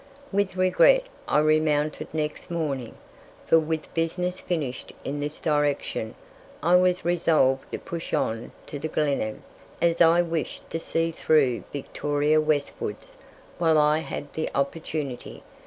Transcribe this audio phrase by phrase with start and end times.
[0.31, 2.95] With regret I remounted next morning,
[3.45, 6.15] for with business finished in this direction,
[6.63, 9.41] I was resolved to push on to the Glenelg,
[9.79, 13.17] as I wished to see through Victoria westwards
[13.59, 15.43] while I had the opportunity.